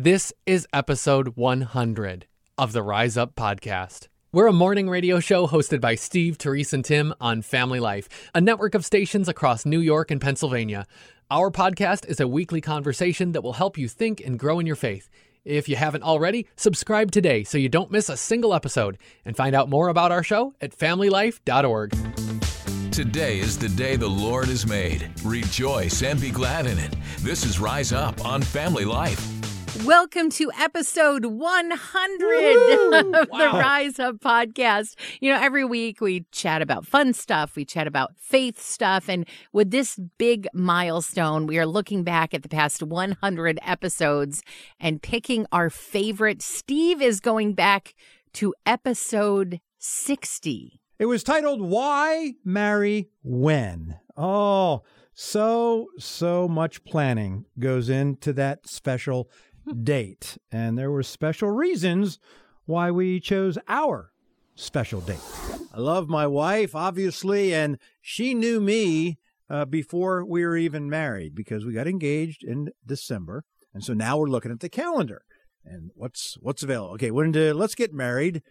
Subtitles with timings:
[0.00, 4.06] This is episode 100 of the Rise Up podcast.
[4.30, 8.40] We're a morning radio show hosted by Steve, Terese, and Tim on Family Life, a
[8.40, 10.86] network of stations across New York and Pennsylvania.
[11.32, 14.76] Our podcast is a weekly conversation that will help you think and grow in your
[14.76, 15.10] faith.
[15.44, 19.56] If you haven't already, subscribe today so you don't miss a single episode and find
[19.56, 21.90] out more about our show at familylife.org.
[22.92, 25.10] Today is the day the Lord has made.
[25.24, 26.94] Rejoice and be glad in it.
[27.18, 29.37] This is Rise Up on Family Life.
[29.84, 31.72] Welcome to episode 100
[32.94, 34.94] of the Rise Up podcast.
[35.20, 39.08] You know, every week we chat about fun stuff, we chat about faith stuff.
[39.08, 44.42] And with this big milestone, we are looking back at the past 100 episodes
[44.80, 46.40] and picking our favorite.
[46.40, 47.94] Steve is going back
[48.34, 50.80] to episode 60.
[50.98, 53.96] It was titled Why Marry When.
[54.16, 54.82] Oh,
[55.20, 59.28] so, so much planning goes into that special
[59.74, 60.38] date.
[60.50, 62.18] And there were special reasons
[62.66, 64.12] why we chose our
[64.54, 65.20] special date.
[65.72, 71.34] I love my wife, obviously, and she knew me uh, before we were even married
[71.34, 73.44] because we got engaged in December.
[73.72, 75.22] And so now we're looking at the calendar
[75.64, 76.94] and what's what's available.
[76.94, 78.42] Okay, when to, let's get married.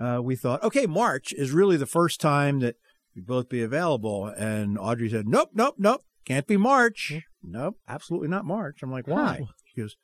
[0.00, 2.76] Uh, we thought, okay, March is really the first time that
[3.14, 4.26] we'd both be available.
[4.26, 7.20] And Audrey said, nope, nope, nope, can't be March.
[7.42, 8.80] Nope, absolutely not March.
[8.82, 9.40] I'm like, why?
[9.64, 9.96] She goes,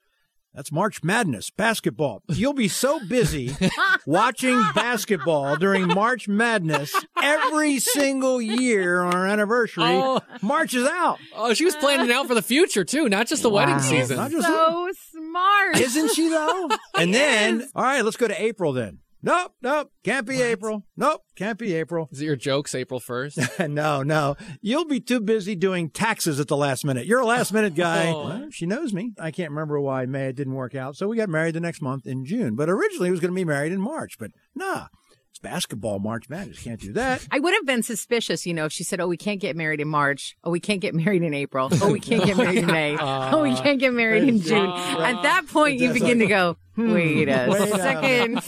[0.54, 2.22] that's March Madness, basketball.
[2.28, 3.54] You'll be so busy
[4.06, 9.84] watching basketball during March Madness every single year on our anniversary.
[9.84, 10.20] Oh.
[10.42, 11.18] March is out.
[11.34, 14.16] Oh, she was planning it out for the future too, not just the wedding season.
[14.16, 15.76] Not just So smart.
[15.78, 16.68] Isn't she though?
[16.96, 18.98] And then, all right, let's go to April then.
[19.24, 20.84] Nope, nope, can't be April.
[20.98, 22.10] Nope, can't be April.
[22.12, 23.70] Is it your jokes April 1st?
[23.70, 24.36] no, no.
[24.60, 27.06] You'll be too busy doing taxes at the last minute.
[27.06, 27.94] You're a last minute guy.
[28.14, 28.24] Oh.
[28.26, 29.12] Well, she knows me.
[29.18, 30.94] I can't remember why May it didn't work out.
[30.96, 32.54] So we got married the next month in June.
[32.54, 34.18] But originally it was going to be married in March.
[34.18, 34.88] But nah,
[35.30, 36.62] it's basketball March Madness.
[36.62, 37.26] Can't do that.
[37.30, 39.80] I would have been suspicious, you know, if she said, "Oh, we can't get married
[39.80, 40.36] in March.
[40.44, 41.70] Oh, we can't get married in April.
[41.72, 42.96] Oh, we can't get married in May.
[43.00, 46.56] Oh, we can't get married in June." At that point, you That's begin to go,
[46.76, 48.40] "Wait a Wait a second.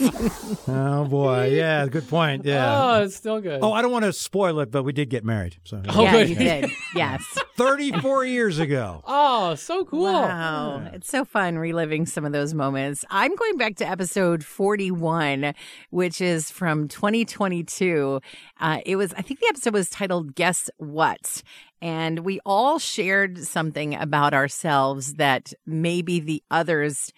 [0.69, 2.43] Oh boy, yeah, good point.
[2.45, 2.75] Yeah.
[2.97, 3.59] Oh, it's still good.
[3.61, 5.57] Oh, I don't want to spoil it, but we did get married.
[5.63, 6.29] So Oh, yeah, good.
[6.29, 6.69] you did.
[6.93, 7.23] Yes.
[7.55, 9.01] 34 years ago.
[9.05, 10.03] Oh, so cool.
[10.11, 10.89] Wow.
[10.93, 13.05] It's so fun reliving some of those moments.
[13.09, 15.53] I'm going back to episode 41,
[15.89, 18.19] which is from 2022.
[18.59, 21.41] Uh, it was, I think the episode was titled Guess What?
[21.81, 27.11] And we all shared something about ourselves that maybe the others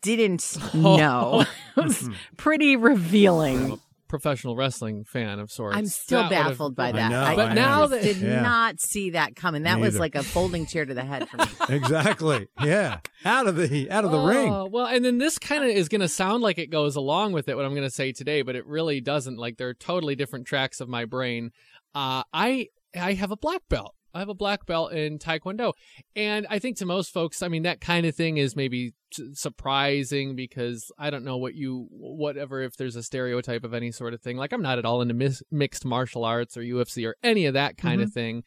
[0.00, 1.44] didn't know.
[1.76, 3.80] it was pretty revealing.
[4.08, 5.76] Professional wrestling fan of sorts.
[5.76, 7.10] I'm still That would've- baffled by I that.
[7.12, 7.86] know, I, But I now know.
[7.88, 8.40] that did Yeah.
[8.42, 9.62] not see that coming.
[9.62, 10.00] That Me was either.
[10.00, 11.44] like a folding chair to the head for me.
[11.76, 12.48] Exactly.
[12.60, 12.98] Yeah.
[13.24, 14.52] Out of the out of the ring.
[14.52, 17.34] Oh, Well, and then this kind of is going to sound like it goes along
[17.34, 19.36] with it, what I'm going to say today, but it really doesn't.
[19.38, 21.52] Like they're totally different tracks of my brain.
[21.94, 22.66] Uh, I
[23.00, 23.94] I have a black belt.
[24.12, 25.72] I have a black belt in Taekwondo,
[26.16, 29.40] and I think to most folks, I mean, that kind of thing is maybe s-
[29.40, 34.14] surprising because I don't know what you, whatever, if there's a stereotype of any sort
[34.14, 34.36] of thing.
[34.36, 37.54] Like I'm not at all into mis- mixed martial arts or UFC or any of
[37.54, 38.44] that kind of thing.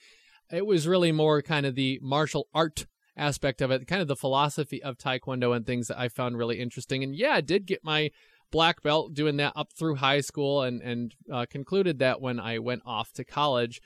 [0.52, 2.86] It was really more kind of the martial art
[3.16, 6.60] aspect of it, kind of the philosophy of Taekwondo and things that I found really
[6.60, 7.04] interesting.
[7.04, 8.12] And yeah, I did get my
[8.52, 12.60] black belt doing that up through high school and and uh, concluded that when I
[12.60, 13.82] went off to college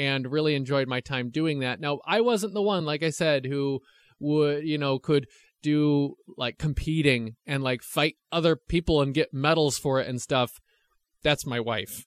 [0.00, 1.78] and really enjoyed my time doing that.
[1.78, 3.80] Now, I wasn't the one, like I said, who
[4.18, 5.26] would, you know, could
[5.62, 10.58] do like competing and like fight other people and get medals for it and stuff.
[11.22, 12.06] That's my wife.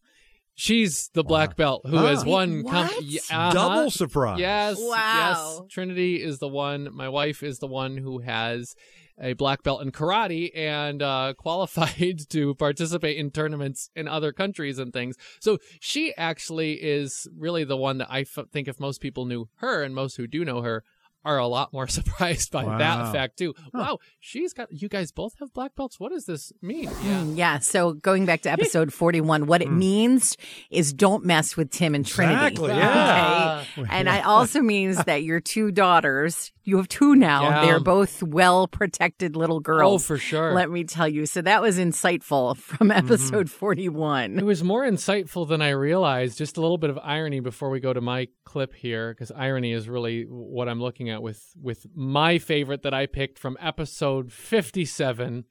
[0.56, 2.30] She's the black belt who has Huh.
[2.30, 2.64] won.
[2.64, 3.04] com- What?
[3.04, 3.52] Yeah, uh-huh.
[3.54, 4.40] Double surprise.
[4.40, 4.78] Yes.
[4.80, 5.60] Wow.
[5.64, 5.74] Yes.
[5.74, 6.90] Trinity is the one.
[6.94, 8.76] My wife is the one who has
[9.22, 14.78] a black belt in karate and uh, qualified to participate in tournaments in other countries
[14.80, 15.16] and things.
[15.40, 19.50] So she actually is really the one that I f- think if most people knew
[19.58, 20.84] her and most who do know her
[21.26, 22.78] are a lot more surprised by Wow.
[22.78, 23.54] that fact too.
[23.74, 26.00] Wow, she's got you guys both have black belts.
[26.00, 26.84] What does this mean?
[26.86, 27.22] Yeah.
[27.24, 27.60] Mm, Yeah.
[27.60, 30.38] So going back to episode 41, what it means
[30.70, 32.36] is don't mess with Tim and Trinity.
[32.48, 33.64] Exactly, yeah.
[33.78, 33.88] Okay.
[33.90, 37.66] And it also means that your two daughters, you have two now, Yeah.
[37.66, 40.04] they're both well protected little girls.
[40.04, 40.54] Oh, for sure.
[40.54, 41.26] Let me tell you.
[41.26, 44.40] So that was insightful from episode 41.
[44.40, 46.38] It was more insightful than I realized.
[46.38, 49.74] Just a little bit of irony before we go to my clip here, because irony
[49.74, 54.32] is really what I'm looking at with with my favorite that I picked from episode
[54.32, 55.46] 57.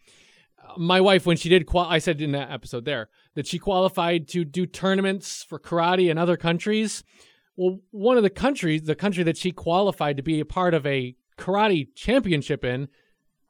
[0.58, 3.58] Uh, My wife, when she did, qual- I said in that episode there that she
[3.58, 7.02] qualified to do tournaments for karate in other countries.
[7.56, 10.86] Well, one of the countries, the country that she qualified to be a part of
[10.86, 12.88] a karate championship in,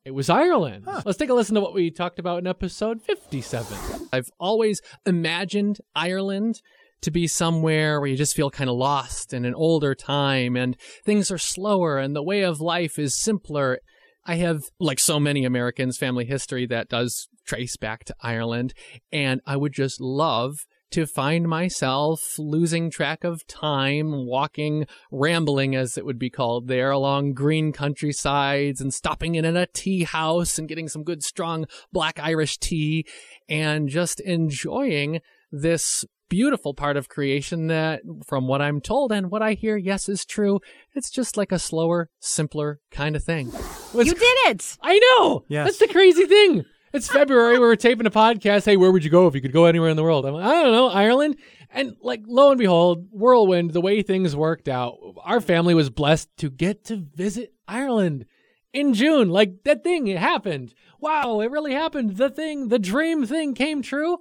[0.05, 0.87] It was Ireland.
[1.05, 4.09] Let's take a listen to what we talked about in episode 57.
[4.13, 6.61] I've always imagined Ireland
[7.03, 10.77] to be somewhere where you just feel kind of lost in an older time and
[11.05, 13.79] things are slower and the way of life is simpler.
[14.25, 18.73] I have, like so many Americans, family history that does trace back to Ireland,
[19.11, 25.97] and I would just love to find myself losing track of time, walking, rambling as
[25.97, 30.59] it would be called there along green countrysides and stopping in at a tea house
[30.59, 33.07] and getting some good strong black Irish tea
[33.49, 35.21] and just enjoying
[35.51, 40.09] this beautiful part of creation that from what I'm told and what I hear, yes,
[40.09, 40.61] is true.
[40.95, 43.49] It's just like a slower, simpler kind of thing.
[43.49, 44.79] It's You did it.
[44.81, 45.45] I know.
[45.49, 45.67] Yes.
[45.67, 46.65] That's the crazy thing.
[46.95, 47.59] It's February.
[47.59, 48.65] we were taping a podcast.
[48.65, 50.25] Hey, where would you go if you could go anywhere in the world?
[50.25, 51.37] I'm like, I don't know, Ireland.
[51.71, 56.31] And like, lo and behold, whirlwind, the way things worked out, our family was blessed
[56.39, 58.25] to get to visit Ireland
[58.73, 59.29] in June.
[59.29, 60.73] Like that thing, it happened.
[60.99, 62.17] Wow, it really happened.
[62.17, 64.19] The thing, the dream thing came true.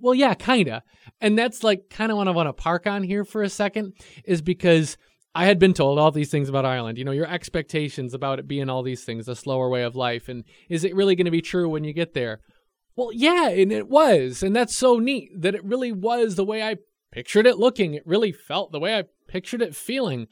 [0.00, 0.82] Well, yeah, kinda.
[1.20, 3.94] And that's like kind of what I want to park on here for a second
[4.24, 4.96] is because
[5.34, 6.98] I had been told all these things about Ireland.
[6.98, 10.28] You know, your expectations about it being all these things, a slower way of life.
[10.28, 12.40] And is it really going to be true when you get there?
[12.96, 14.42] Well, yeah, and it was.
[14.42, 16.76] And that's so neat that it really was the way I
[17.12, 17.94] pictured it looking.
[17.94, 20.26] It really felt the way I pictured it feeling.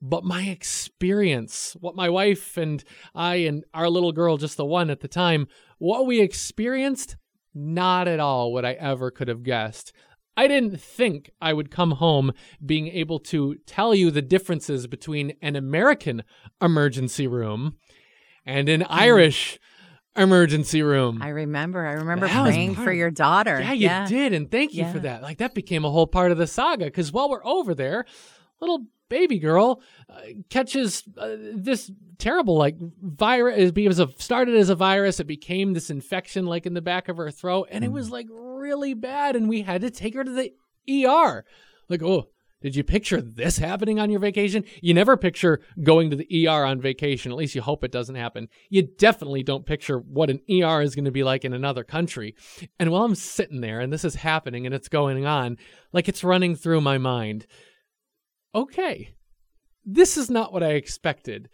[0.00, 2.84] But my experience, what my wife and
[3.14, 5.48] I and our little girl, just the one at the time,
[5.78, 7.16] what we experienced,
[7.54, 9.92] not at all what I ever could have guessed.
[10.36, 12.32] I didn't think I would come home
[12.64, 16.22] being able to tell you the differences between an American
[16.62, 17.76] emergency room
[18.46, 18.86] and an hmm.
[18.88, 19.58] Irish
[20.16, 21.20] emergency room.
[21.22, 21.86] I remember.
[21.86, 23.60] I remember That praying for of- your daughter.
[23.60, 25.22] Yeah, you did, and thank you for that.
[25.22, 28.06] Like that became a whole part of the saga because while we're over there,
[28.60, 33.72] little baby girl uh, catches uh, this terrible like virus.
[33.76, 35.20] It was a, started as a virus.
[35.20, 38.26] It became this infection like in the back of her throat, and it was like
[38.30, 39.36] really bad.
[39.36, 40.54] And we had to take her to the
[41.06, 41.44] ER.
[41.90, 42.28] Like, oh.
[42.62, 44.66] Did you picture this happening on your vacation?
[44.82, 47.32] You never picture going to the ER on vacation.
[47.32, 48.48] At least you hope it doesn't happen.
[48.68, 52.34] You definitely don't picture what an ER is going to be like in another country.
[52.78, 55.56] And while I'm sitting there and this is happening and it's going on,
[55.94, 57.46] like it's running through my mind,
[58.54, 59.14] okay,
[59.84, 61.48] this is not what I expected,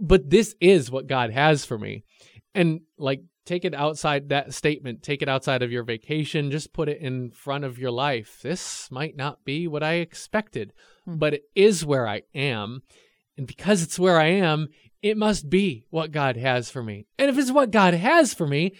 [0.00, 2.04] but this is what God has for me.
[2.54, 6.88] And like, take it outside that statement, take it outside of your vacation, just put
[6.88, 8.40] it in front of your life.
[8.42, 10.72] This might not be what I expected,
[11.04, 11.16] hmm.
[11.16, 12.82] but it is where I am.
[13.36, 14.68] And because it's where I am,
[15.00, 17.06] it must be what God has for me.
[17.18, 18.74] And if it's what God has for me,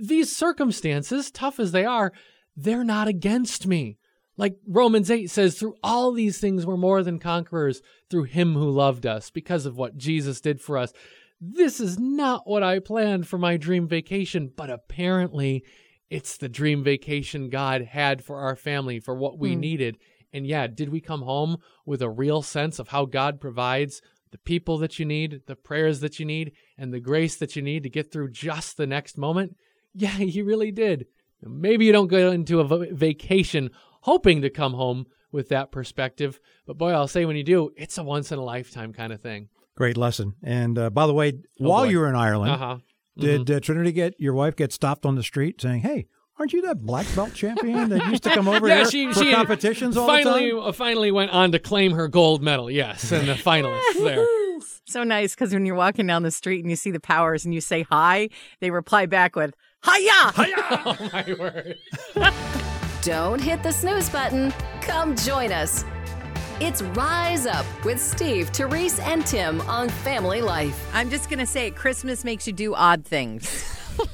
[0.00, 2.12] these circumstances, tough as they are,
[2.54, 3.98] they're not against me.
[4.36, 8.70] Like Romans 8 says, through all these things we're more than conquerors through him who
[8.70, 10.92] loved us because of what Jesus did for us.
[11.40, 15.64] This is not what I planned for my dream vacation, but apparently
[16.08, 19.60] it's the dream vacation God had for our family, for what we hmm.
[19.60, 19.98] needed.
[20.32, 24.00] And yeah, did we come home with a real sense of how God provides
[24.30, 27.62] the people that you need, the prayers that you need, and the grace that you
[27.62, 29.56] need to get through just the next moment?
[29.94, 31.06] Yeah, He really did.
[31.42, 33.70] Maybe you don't go into a vacation
[34.02, 37.96] hoping to come home with that perspective, but boy, I'll say when you do, it's
[37.98, 39.48] a once in a lifetime kind of thing.
[39.74, 40.34] Great lesson.
[40.42, 41.90] And uh, by the way, Oh, while boy.
[41.90, 42.76] you were in Ireland, Uh huh.
[43.16, 46.06] did uh, Trinity get your wife get stopped on the street saying, "Hey,
[46.38, 49.24] aren't you that black belt champion that used to come over yeah, here she, for
[49.24, 52.70] she competitions all finally the time?" uh, finally went on to claim her gold medal.
[52.70, 54.26] Yes, and the finalists there.
[54.84, 57.54] So nice because when you're walking down the street and you see the powers and
[57.54, 58.28] you say hi,
[58.60, 59.54] they reply back with
[59.84, 60.32] Hiya!
[60.36, 60.54] hiya.
[60.84, 61.78] oh my word!
[63.02, 64.52] Don't hit the snooze button.
[64.80, 65.84] Come join us.
[66.60, 70.88] It's Rise Up with Steve, Terese, and Tim on Family Life.
[70.94, 73.42] I'm just gonna say Christmas makes you do odd things.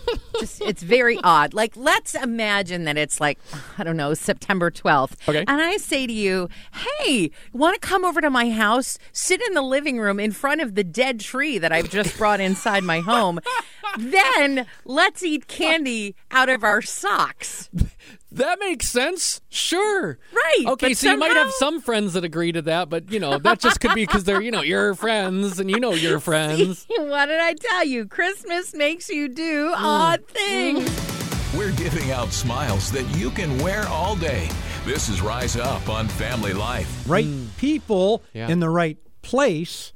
[0.40, 1.52] just it's very odd.
[1.52, 3.38] Like let's imagine that it's like
[3.76, 5.40] I don't know September 12th, Okay.
[5.46, 8.98] and I say to you, "Hey, want to come over to my house?
[9.12, 12.40] Sit in the living room in front of the dead tree that I've just brought
[12.40, 13.40] inside my home.
[13.96, 17.70] then let's eat candy out of our socks."
[18.30, 19.40] That makes sense.
[19.48, 20.18] Sure.
[20.32, 23.18] Right, Okay, but so you might have some friends that agree to that, but you
[23.20, 26.20] know that just could be because they're you know your friends and you know your
[26.28, 26.86] friends.
[26.88, 28.06] what did I tell you?
[28.06, 30.28] Christmas makes you do odd mm.
[30.28, 31.54] things.
[31.56, 34.50] We're giving out smiles that you can wear all day.
[34.84, 37.08] This is Rise Up on Family Life.
[37.08, 37.46] right mm.
[37.56, 38.48] people Yeah.
[38.48, 39.92] in the right place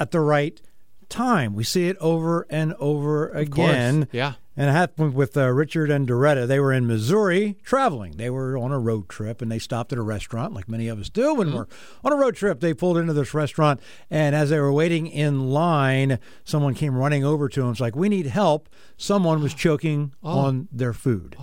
[0.00, 0.60] at the right
[1.08, 1.54] time.
[1.54, 4.08] We see it over and over again.
[4.12, 4.34] Yeah.
[4.58, 6.46] And it happened with uh, Richard and Doretta.
[6.46, 8.16] They were in Missouri traveling.
[8.16, 10.98] They were on a road trip and they stopped at a restaurant, like many of
[10.98, 11.66] us do when we're
[12.02, 12.60] on a road trip.
[12.60, 17.22] They pulled into this restaurant, and as they were waiting in line, someone came running
[17.22, 17.70] over to them.
[17.72, 18.70] It's like, We need help.
[18.96, 21.36] Someone was choking on their food.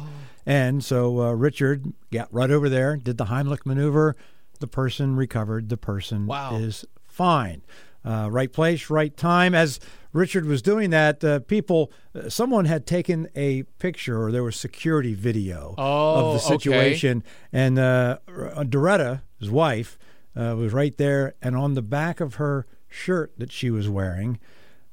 [0.45, 4.15] And so uh, Richard got right over there, did the Heimlich maneuver.
[4.59, 5.69] The person recovered.
[5.69, 6.55] The person Wow.
[6.55, 7.61] is fine.
[8.05, 9.55] Uh, right place, right time.
[9.55, 9.79] As
[10.11, 14.55] Richard was doing that, uh, people, uh, someone had taken a picture or there was
[14.57, 16.57] security video Oh, of the okay.
[16.57, 17.23] situation.
[17.53, 19.97] And uh, Doretta, his wife,
[20.35, 21.35] uh, was right there.
[21.41, 24.37] And on the back of her shirt that she was wearing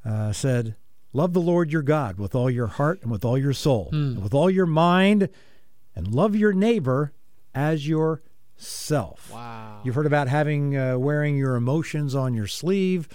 [0.04, 0.76] uh, said,
[1.12, 3.96] Love the Lord your God with all your heart and with all your soul Hmm.
[4.14, 5.28] and with all your mind,
[5.96, 7.12] and love your neighbor
[7.52, 7.88] as
[8.64, 9.30] yourself.
[9.32, 9.80] Wow.
[9.84, 13.08] You've heard about having uh, wearing your emotions on your sleeve.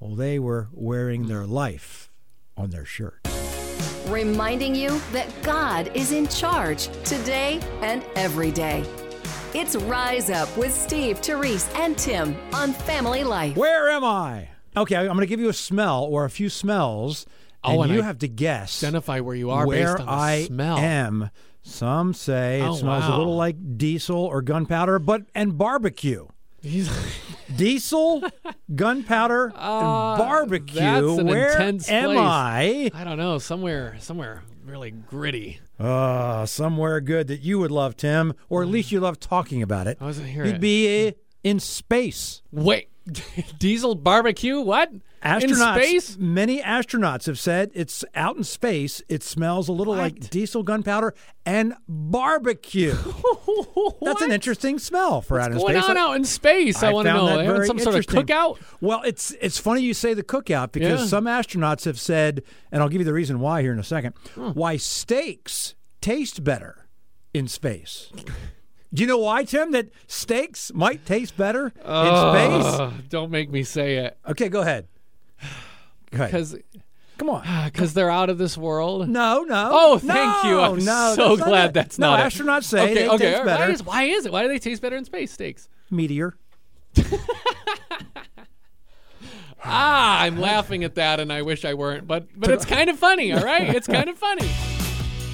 [0.00, 2.10] Well, they were wearing their life
[2.56, 3.20] on their shirt.
[4.08, 8.84] reminding you that God is in charge today and every day.
[9.54, 13.56] It's Rise Up with Steve, Terese, and Tim on Family Life.
[13.56, 14.48] Where am I?
[14.76, 17.26] Okay, I'm going to give you a smell or a few smells,
[17.64, 20.06] Oh, and and you I have to guess Identify where you are where based on
[20.06, 20.78] the I smell.
[20.78, 21.30] am.
[21.68, 26.26] Some say it Oh, smells a little like diesel or gunpowder, but and barbecue.
[27.54, 28.22] Diesel,
[28.74, 31.22] gunpowder, Uh, and barbecue.
[31.24, 32.18] Where intense am place.
[32.18, 32.90] I?
[32.94, 33.38] I don't know.
[33.38, 35.60] Somewhere, somewhere really gritty.
[35.78, 39.86] Uh, somewhere good that you would love, Tim, or at least you love talking about
[39.86, 39.98] it.
[40.00, 40.44] I wasn't here.
[40.44, 41.12] You'd be uh,
[41.44, 42.42] in space.
[42.50, 42.88] Wait,
[43.58, 44.60] diesel barbecue?
[44.60, 44.90] What?
[45.24, 45.42] Astronauts,
[45.76, 46.16] in space?
[46.18, 49.02] many astronauts have said it's out in space.
[49.08, 52.94] It smells a little like diesel, gunpowder, and barbecue.
[54.02, 55.90] That's an interesting smell for out in What's going space.
[55.90, 56.82] on out in space?
[56.82, 57.26] I, want to know.
[57.36, 58.58] that very some sort of cookout?
[58.80, 61.06] Well, it's it's funny you say the cookout because Yeah.
[61.06, 64.14] some astronauts have said, and I'll give you the reason why here in a second,
[64.34, 64.50] Hmm.
[64.50, 66.86] why steaks taste better
[67.34, 68.12] in space.
[68.94, 69.72] Do you know why, Tim?
[69.72, 71.72] That steaks might taste better in
[72.92, 73.02] space.
[73.10, 74.16] Don't make me say it.
[74.28, 74.86] Okay, go ahead.
[76.10, 76.56] Because
[77.18, 77.44] Come on.
[77.72, 79.08] Because they're out of this world.
[79.08, 79.70] No, no.
[79.72, 80.58] Oh, thank you.
[80.58, 81.74] I'm no, so that's not glad it.
[81.74, 82.32] that's no, not it.
[82.32, 83.32] astronauts say okay, they okay.
[83.32, 83.64] taste better.
[83.64, 84.32] Why is, why is it?
[84.32, 85.68] Why do they taste better in space steaks?
[85.90, 86.36] Meteor.
[89.64, 92.06] Ah, I'm laughing at that, and I wish I weren't.
[92.06, 93.32] But but it's kind of funny.
[93.32, 94.48] All right, it's kind of funny.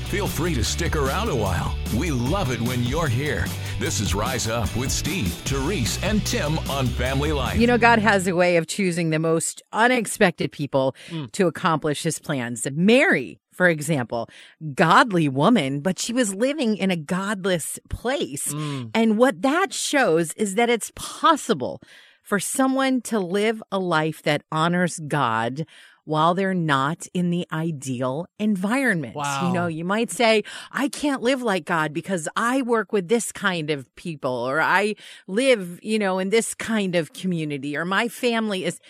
[0.09, 1.75] Feel free to stick around a while.
[1.97, 3.47] We love it when you're here.
[3.81, 7.59] This is Rise Up with Steve, Terese, and Tim on Family Life.
[7.59, 11.33] You know, God has a way of choosing the most unexpected people mm.
[11.33, 12.67] to accomplish his plans.
[12.71, 14.29] Mary, for example,
[14.75, 18.53] godly woman, but she was living in a godless place.
[18.53, 18.91] Mm.
[18.95, 21.81] And what that shows is that it's possible
[22.23, 25.67] for someone to live a life that honors God
[26.05, 29.15] while they're not in the ideal environment.
[29.15, 29.47] Wow.
[29.47, 33.33] You know, you might say, I can't live like God because I work with this
[33.33, 34.95] kind of people, or I
[35.27, 38.81] live, you know, in this kind of community, or my family is.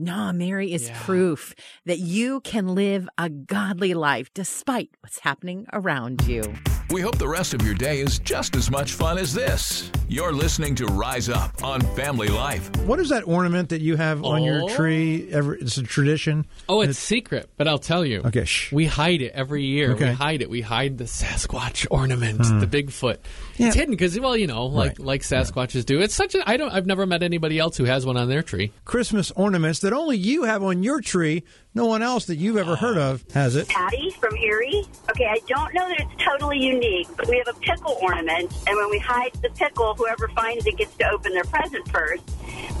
[0.00, 1.02] No, Mary is Yeah.
[1.02, 6.54] proof that you can live a godly life despite what's happening around you.
[6.90, 9.90] We hope the rest of your day is just as much fun as this.
[10.08, 12.74] You're listening to Rise Up on Family Life.
[12.86, 14.68] What is that ornament that you have on your Oh.
[14.74, 15.28] tree?
[15.30, 16.46] Every, it's a tradition.
[16.66, 18.22] Oh, it's secret, but I'll tell you.
[18.24, 18.72] Okay, shh.
[18.72, 19.92] We hide it every year.
[19.92, 20.08] Okay.
[20.08, 20.48] We hide it.
[20.48, 22.58] We hide the Sasquatch ornament, hmm.
[22.60, 23.18] the Bigfoot.
[23.58, 23.66] Yeah.
[23.66, 24.98] It's hidden because, well, you know, like Right.
[24.98, 26.00] like Sasquatches do.
[26.00, 26.48] It's such a.
[26.48, 26.72] I don't.
[26.72, 28.72] I've never met anybody else who has one on their tree.
[28.86, 31.42] Christmas ornaments that only you have on your tree.
[31.78, 33.68] No one else that you've ever heard of has it.
[33.68, 34.84] Patty from Erie.
[35.10, 38.76] Okay, I don't know that it's totally unique, but we have a pickle ornament, and
[38.76, 42.24] when we hide the pickle, whoever finds it gets to open their present first.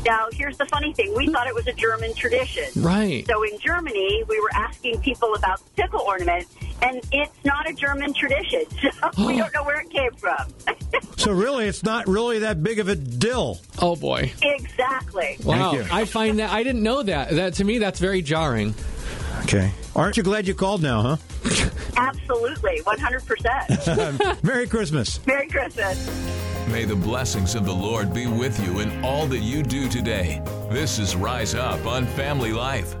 [0.04, 2.64] Now, here's the funny thing: we thought it was a German tradition.
[2.74, 3.24] Right.
[3.28, 6.48] So in Germany, we were asking people about the pickle ornament,
[6.82, 8.64] and it's not a German tradition.
[8.80, 9.38] So we oh.
[9.38, 10.44] don't know where it came from.
[11.18, 13.58] So really, it's not really that big of a dill.
[13.82, 14.32] Oh boy.
[14.40, 15.36] exactly.
[15.42, 15.72] Wow.
[15.72, 15.84] you.
[15.90, 17.30] I find that I didn't know that.
[17.30, 18.72] That to me, that's very jarring.
[19.42, 19.72] Okay.
[19.96, 21.16] Aren't you glad you called now, huh?
[21.96, 24.44] Absolutely, 100%.
[24.44, 25.24] Merry Christmas.
[25.26, 26.08] Merry Christmas.
[26.68, 30.40] May the blessings of the Lord be with you in all that you do today.
[30.70, 32.94] This is Rise Up on Family Life.